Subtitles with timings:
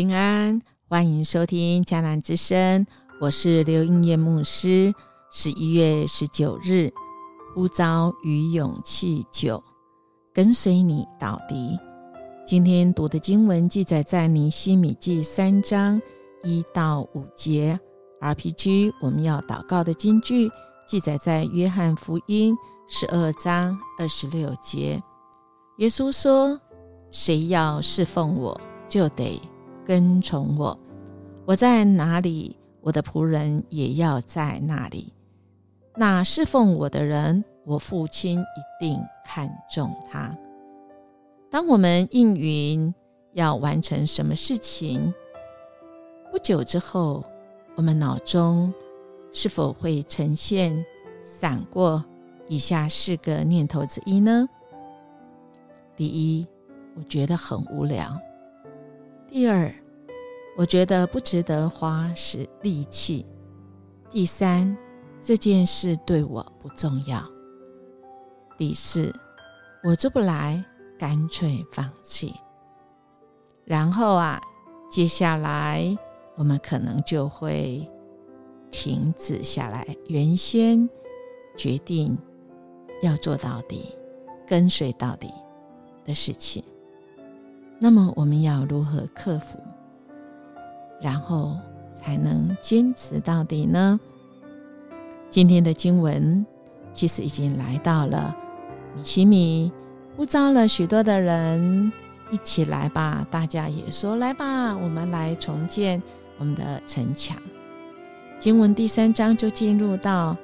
[0.00, 0.58] 平安，
[0.88, 2.86] 欢迎收听迦南之声，
[3.20, 4.94] 我是刘英叶牧师。
[5.30, 6.90] 十一月十九日，
[7.54, 9.62] 呼召与勇气九，
[10.32, 11.78] 跟随你到底。
[12.46, 16.00] 今天读的经文记载在尼西米记三章
[16.42, 17.78] 一到五节。
[18.22, 20.50] RPG，我们要祷告的经句
[20.86, 22.56] 记载在约翰福音
[22.88, 25.02] 十二章二十六节。
[25.76, 26.58] 耶稣说
[27.12, 29.38] ：“谁要侍奉我，就得
[29.90, 30.78] 跟从我。
[31.44, 35.12] 我在哪里，我的仆人也要在那里。
[35.96, 40.32] 那侍奉我的人，我父亲一定看重他。”
[41.50, 42.94] 当我们应允
[43.32, 45.12] 要完成什么事情，
[46.30, 47.24] 不久之后，
[47.74, 48.72] 我们脑中
[49.32, 50.86] 是否会呈现
[51.24, 52.04] 闪过
[52.46, 54.48] 以下四个念头之一呢？
[55.96, 56.46] 第一，
[56.94, 58.16] 我觉得很无聊；
[59.28, 59.74] 第二，
[60.56, 63.24] 我觉得不值得花时力气；
[64.10, 64.76] 第三，
[65.20, 67.20] 这件事对我不重要；
[68.56, 69.14] 第四，
[69.82, 70.64] 我做不来。
[70.98, 72.34] 干脆放弃，
[73.64, 74.38] 然后啊，
[74.90, 75.96] 接下来
[76.36, 77.90] 我们可能就会
[78.70, 80.86] 停止下来原先
[81.56, 82.18] 决定
[83.00, 83.96] 要做到底、
[84.46, 85.32] 跟随到底
[86.04, 86.62] 的事情。
[87.78, 89.56] 那么，我们要如何克服，
[91.00, 91.56] 然后
[91.94, 93.98] 才能坚持到底呢？
[95.30, 96.44] 今天的经文
[96.92, 98.36] 其实已经来到了
[98.96, 99.72] 米西米。
[100.16, 101.90] 呼召了许多的人
[102.30, 106.02] 一起来吧，大家也说来吧，我们来重建
[106.36, 107.38] 我们的城墙。
[108.38, 110.36] 经文第三章就进入到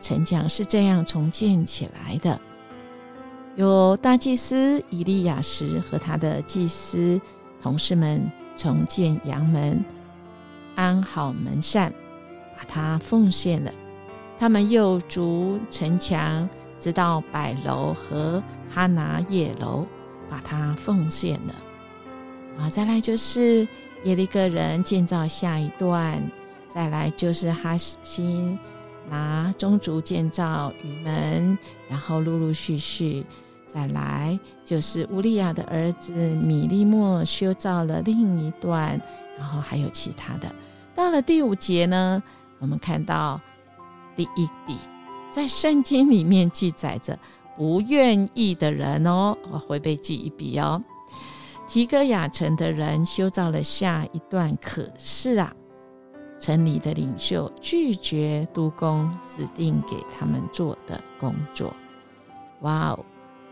[0.00, 2.40] 城墙是这样重建起来的：
[3.56, 7.20] 有大祭司以利亚时和他的祭司
[7.60, 9.84] 同事们重建阳门，
[10.78, 11.92] 安好门扇，
[12.56, 13.72] 把它奉献了。
[14.38, 16.48] 他们又筑城墙。
[16.80, 18.40] 直到百楼和
[18.70, 19.84] 哈拿叶楼，
[20.30, 21.54] 把它奉献了。
[22.56, 23.66] 啊，再来就是
[24.04, 26.22] 耶利哥人建造下一段，
[26.68, 28.56] 再来就是哈辛
[29.10, 31.58] 拿宗族建造鱼门，
[31.90, 33.26] 然后陆陆续续，
[33.66, 39.00] 再来就是乌利亚的儿子米利莫修造了另一段，
[39.36, 40.48] 然后还有其他的。
[40.98, 42.20] 到了第五节呢，
[42.58, 43.40] 我们看到
[44.16, 44.76] 第一笔。
[45.30, 47.16] 在圣经里面记载着
[47.56, 50.82] 不愿意的人哦，我会被记一笔哦。
[51.68, 55.54] 提戈亚城的人修造了下一段，可是啊，
[56.40, 61.72] 城里的领袖拒绝督工指定给他们做的工作。
[62.62, 63.04] 哇哦，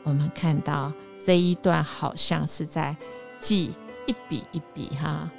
[0.02, 0.92] 我们看到
[1.24, 2.96] 这一段好像是在
[3.38, 3.70] 记
[4.08, 5.30] 一笔一笔哈。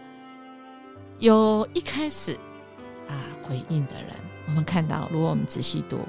[1.20, 2.34] 有一开始
[3.08, 4.14] 啊回应的人，
[4.46, 6.00] 我们看到，如果我们仔细读。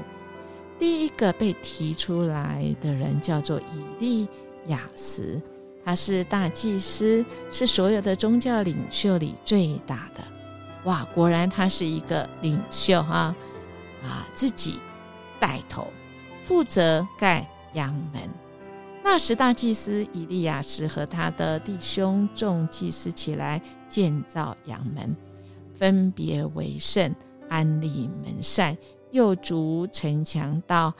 [0.79, 4.29] 第一个被提出来的人叫做以利
[4.67, 5.41] 亚斯，
[5.85, 10.23] 他是大祭司，是所有的宗教领袖里最大的。
[10.85, 13.35] 哇，果然他是一个领袖哈！
[14.05, 14.79] 啊，自己
[15.41, 15.89] 带头
[16.45, 18.23] 负责盖阳门。
[19.11, 23.59] 那时大祭司以利亚斯和他的弟兄众祭司起来
[23.89, 25.17] 建造阳门，
[25.75, 27.15] 分别为圣，
[27.49, 28.77] 安立门扇。
[29.11, 30.93] 又筑城墙到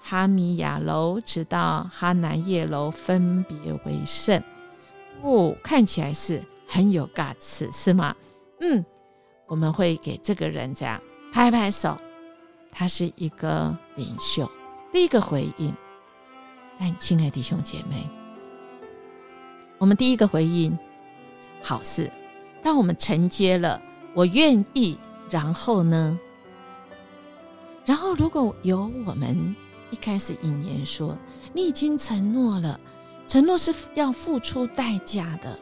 [0.00, 4.42] 哈米亚楼，直到哈南叶楼，分别为圣。
[5.20, 8.16] 哦，看起来是很有尬词，是吗？
[8.60, 8.82] 嗯，
[9.46, 10.98] 我们会给这个人这样
[11.30, 11.94] 拍拍手，
[12.72, 14.50] 他是一个领袖。
[14.90, 15.74] 第一个回应，
[16.80, 18.08] 但亲爱的弟兄姐妹，
[19.76, 20.76] 我们第一个回应
[21.60, 22.10] 好事，
[22.62, 23.78] 当我们承接了，
[24.14, 24.96] 我愿意，
[25.28, 26.18] 然后呢？
[27.84, 29.54] 然后，如果有我们
[29.90, 31.14] 一开始引言说，
[31.52, 32.80] 你已经承诺了，
[33.26, 35.58] 承诺是要付出代价的，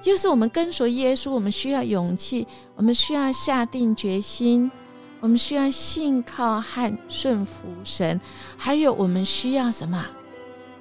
[0.00, 2.46] 就是我们跟随耶稣，我们需要勇气，
[2.76, 4.70] 我们需要下定决心，
[5.18, 8.20] 我们需要信靠和顺服神，
[8.56, 10.06] 还有我们需要什么？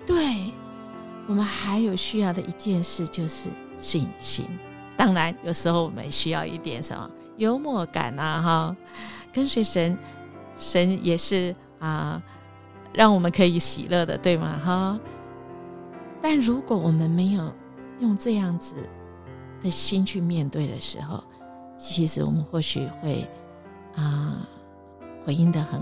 [0.05, 0.53] 对，
[1.27, 4.45] 我们还有需要的一件事就是信心。
[4.97, 8.75] 当然，有时候我们需要一点什么幽默感啊，哈，
[9.33, 9.97] 跟随神。
[10.57, 12.23] 神也是啊，
[12.93, 14.57] 让我们可以喜乐的，对吗？
[14.63, 14.99] 哈。
[16.21, 17.53] 但如果我们没有
[17.99, 18.77] 用这样子
[19.61, 21.21] 的心去面对的时候，
[21.77, 23.29] 其实我们或许会
[23.95, 24.47] 啊
[25.25, 25.81] 回应的很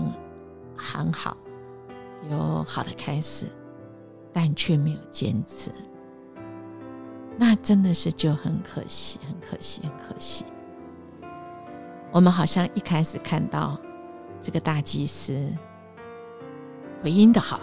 [0.76, 1.36] 很好，
[2.28, 3.46] 有好的开始，
[4.34, 5.70] 但却没有坚持。
[7.38, 10.44] 那真的是就很可惜，很可惜，很可惜。
[12.12, 13.80] 我们好像一开始看到
[14.42, 15.50] 这个大祭司
[17.02, 17.60] 回应的好，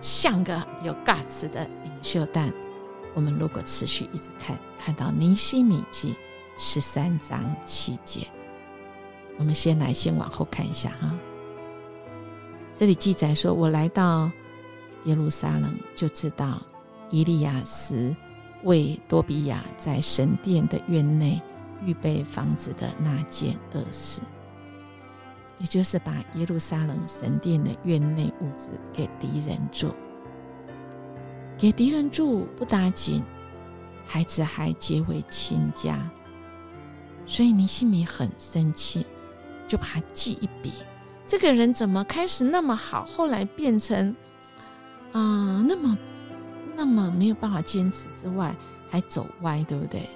[0.00, 2.52] 像个有尬词的领袖，但
[3.14, 6.14] 我们如果持续一直看，看到尼西米记
[6.56, 8.26] 十三章七节，
[9.38, 11.12] 我们先来先往后看一下哈。
[12.76, 14.30] 这里记载说：“我来到
[15.04, 16.62] 耶路撒冷，就知道
[17.10, 18.14] 伊利亚斯
[18.64, 21.40] 为多比亚在神殿的院内。”
[21.84, 24.20] 预备房子的那件恶事，
[25.58, 29.92] 也就是把耶路撒冷神殿的院内屋子给敌人住，
[31.58, 33.20] 给敌人住不打紧，
[34.06, 36.08] 孩子还结为亲家，
[37.26, 39.04] 所以尼西米很生气，
[39.66, 40.72] 就把他记一笔。
[41.26, 44.14] 这个人怎么开始那么好，后来变成
[45.12, 45.98] 啊那么
[46.74, 48.54] 那么没有办法坚持之外，
[48.90, 50.08] 还走歪，对不对？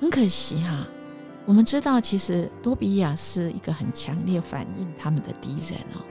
[0.00, 0.86] 很可惜哈，
[1.46, 6.04] 我们知道，其实多比亚是一个很强烈反映他们的敌人哦。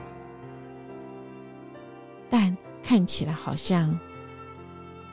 [2.30, 3.96] 但看起来好像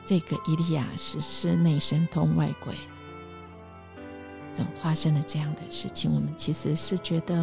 [0.04, 2.74] 这个伊利亚是是内神通外鬼，
[4.52, 6.12] 怎发生了这样的事情？
[6.12, 7.36] 我们其实是觉得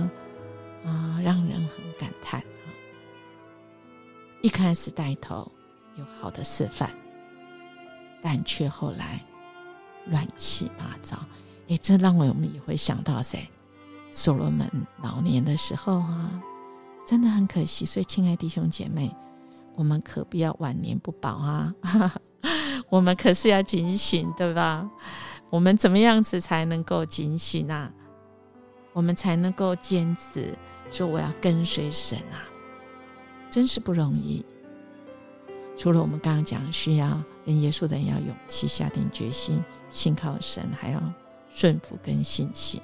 [0.85, 2.43] 啊，让人很感叹。
[4.41, 5.49] 一开始带头
[5.97, 6.89] 有好的示范，
[8.21, 9.19] 但却后来。
[10.05, 11.19] 乱七八糟，
[11.67, 13.47] 哎，这让我们也会想到谁？
[14.11, 14.67] 所罗门
[15.03, 16.31] 老年的时候啊，
[17.05, 17.85] 真的很可惜。
[17.85, 19.15] 所以，亲爱弟兄姐妹，
[19.75, 21.75] 我们可不要晚年不保啊！
[22.89, 24.89] 我们可是要警醒，对吧？
[25.51, 27.91] 我们怎么样子才能够警醒啊？
[28.93, 30.57] 我们才能够坚持
[30.89, 32.48] 说我要跟随神啊！
[33.49, 34.45] 真是不容易。
[35.77, 37.21] 除了我们刚刚讲需要。
[37.45, 39.59] 跟耶稣的人要勇气下定决心，
[39.89, 41.01] 信靠神，还要
[41.49, 42.79] 顺服跟信心。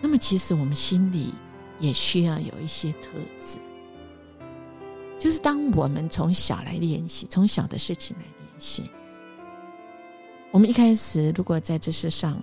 [0.00, 1.32] 那么，其实我们心里
[1.78, 3.60] 也需要有一些特质，
[5.16, 8.90] 就是当我们从小来练习，从小的事情来练习。
[10.50, 12.36] 我们一开始如果在这世上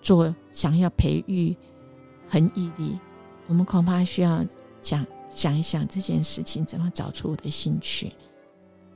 [0.00, 1.54] 做，想要培育
[2.26, 2.98] 恒毅力，
[3.48, 4.44] 我们恐怕需要
[4.80, 5.04] 想。
[5.30, 8.10] 想一想这件事情，怎么找出我的兴趣？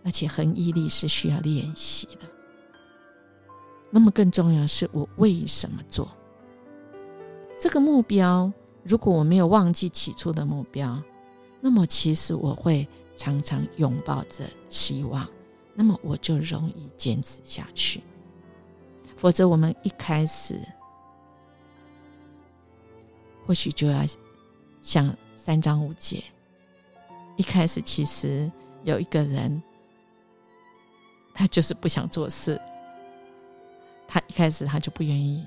[0.03, 2.21] 而且恒毅力是需要练习的。
[3.91, 6.11] 那么更重要是我为什么做
[7.61, 8.51] 这个目标？
[8.83, 11.01] 如果我没有忘记起初的目标，
[11.61, 15.29] 那么其实我会常常拥抱着希望，
[15.75, 18.01] 那么我就容易坚持下去。
[19.17, 20.59] 否则，我们一开始
[23.47, 24.03] 或许就要
[24.83, 25.17] 像。
[25.35, 26.23] 三章五节，
[27.37, 28.49] 一开始其实
[28.85, 29.61] 有一个人，
[31.35, 32.61] 他就是不想做事，
[34.07, 35.45] 他一开始他就不愿意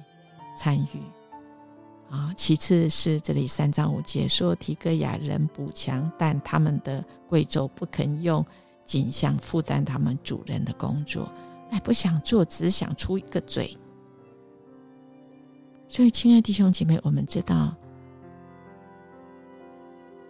[0.53, 2.33] 参与啊。
[2.35, 8.45] 其次是这里三章五节说提戈雅人补强，但他们的贵胄不肯用
[8.83, 11.31] 景象负担他们主人的工作，
[11.71, 13.77] 哎，不想做，只想出一个嘴。
[15.87, 17.73] 所以，亲爱弟兄姐妹，我们知道。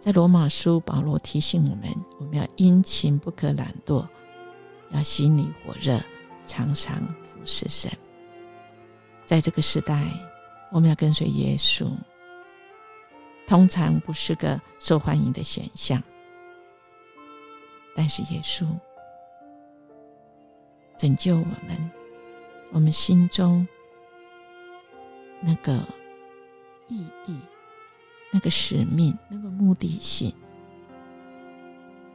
[0.06, 4.06] 在罗马书，保罗提醒我们：我们要殷勤，不可懒惰，
[4.92, 6.00] 要心里火热，
[6.44, 7.90] 常常服侍神。
[9.24, 10.08] 在这个时代，
[10.70, 11.90] 我们要跟随耶稣，
[13.48, 16.00] 通常不是个受欢迎的选项。
[17.96, 18.64] 但是耶稣
[20.96, 21.90] 拯救我们，
[22.70, 23.66] 我们心中
[25.40, 25.84] 那个
[26.86, 27.36] 意义。
[28.30, 30.32] 那个使命，那个目的性，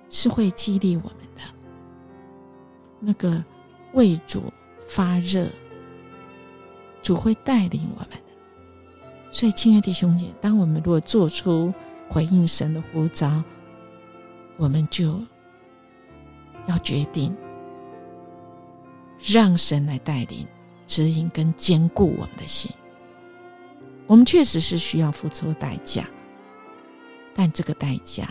[0.09, 1.41] 是会激励我们的。
[2.99, 3.43] 那个
[3.93, 4.43] 为主
[4.87, 5.47] 发热，
[7.01, 8.09] 主会带领我们。
[9.31, 11.73] 所以，亲爱的弟兄姐妹，当我们如果做出
[12.09, 13.41] 回应神的呼召，
[14.57, 15.19] 我们就
[16.67, 17.33] 要决定
[19.25, 20.45] 让神来带领、
[20.85, 22.69] 指引跟坚固我们的心。
[24.07, 26.05] 我们确实是需要付出代价，
[27.33, 28.27] 但这个代价，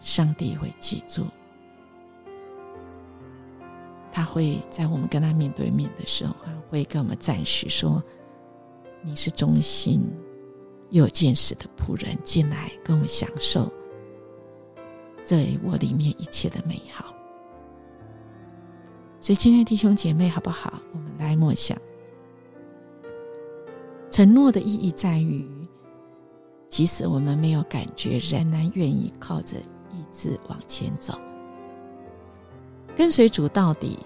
[0.00, 1.26] 上帝会记住。
[4.10, 6.34] 他会在我们跟他面对面的时候，
[6.70, 8.02] 会跟我们赞许说
[9.02, 10.00] ：“你是忠心
[10.90, 13.70] 又有见识的仆人，进来跟我们享受
[15.24, 17.14] 这我里面一切的美好。”
[19.20, 20.80] 所以，亲爱的弟兄姐妹，好不好？
[20.92, 21.78] 我们来默想。
[24.18, 25.48] 承诺的意义在于，
[26.68, 29.58] 即使我们没有感觉，仍然愿意靠着
[29.92, 31.16] 意志往前走。
[32.96, 33.96] 跟随主到底，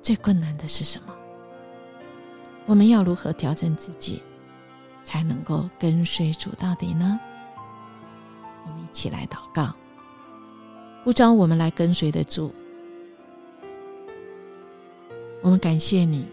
[0.00, 1.14] 最困难的是什么？
[2.64, 4.22] 我们要如何调整自己，
[5.02, 7.20] 才能够跟随主到底呢？
[8.64, 9.70] 我们一起来祷告。
[11.04, 12.50] 不招我们来跟随的主，
[15.42, 16.26] 我们感谢你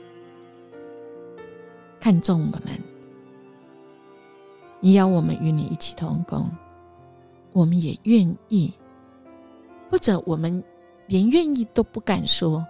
[2.00, 2.82] 看重我们，
[4.80, 6.50] 你要我们与你一起同工，
[7.52, 8.74] 我们也愿意，
[9.90, 10.64] 或者我们
[11.08, 12.66] 连愿意都不敢说，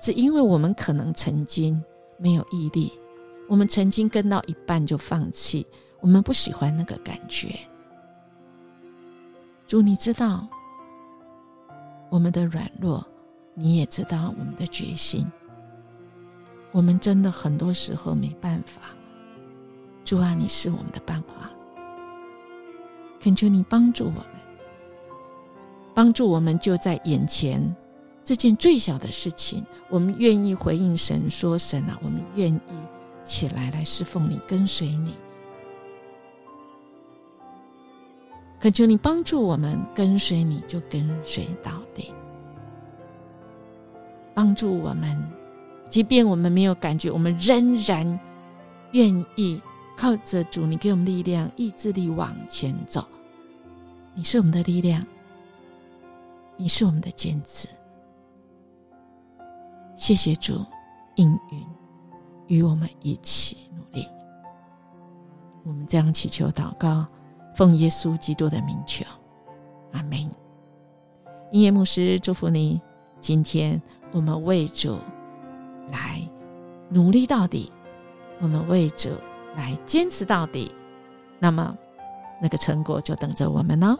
[0.00, 1.82] 只因为我们可能曾经
[2.18, 2.92] 没有毅力，
[3.48, 5.66] 我们曾经跟到一半就放弃，
[6.00, 7.54] 我们不喜欢那个感觉。
[9.66, 10.46] 主，你知道。
[12.12, 13.06] 我们的软弱，
[13.54, 15.24] 你也知道我们的决心。
[16.72, 18.82] 我们真的很多时候没办法。
[20.04, 21.50] 主啊，你是我们的办法，
[23.20, 24.24] 恳求你帮助我们，
[25.94, 27.76] 帮助我们就在眼前
[28.24, 32.60] 这件最小的事情，我们愿意回应神，说神啊，我们愿意
[33.22, 35.14] 起来来侍奉你，跟随你。
[38.58, 42.12] 恳求你帮助我们跟随你，就跟随到底。
[44.34, 45.30] 帮助我们，
[45.90, 48.18] 即便我们没有感觉，我们仍然
[48.92, 49.60] 愿意
[49.96, 53.04] 靠着主，你给我们力量、意志力往前走。
[54.14, 55.04] 你是我们的力量，
[56.56, 57.68] 你是我们的坚持。
[59.96, 60.64] 谢谢主
[61.16, 61.66] 应允，
[62.46, 64.06] 与我们一起努力。
[65.64, 67.06] 我们这样祈求祷告。
[67.56, 69.04] 奉耶稣基督的名求，
[69.92, 70.18] 阿门。
[71.50, 72.80] 音乐牧师祝福你。
[73.20, 73.82] 今天
[74.12, 74.96] 我们为主
[75.90, 76.26] 来
[76.88, 77.72] 努力到底，
[78.40, 79.10] 我们为主
[79.56, 80.74] 来坚持到底，
[81.38, 81.76] 那么
[82.40, 83.96] 那个成果就等着我们呢。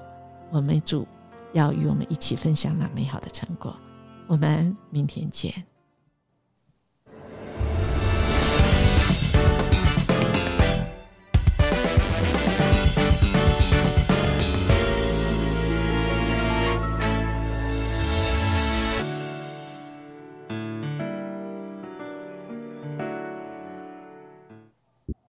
[0.50, 1.06] 我们主
[1.52, 3.74] 要与我们一起分享那美好的成果。
[4.26, 5.52] 我们明天见。